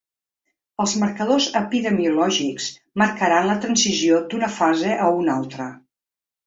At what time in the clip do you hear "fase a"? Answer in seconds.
4.59-5.17